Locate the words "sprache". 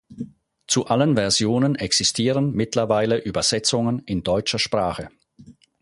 4.57-5.11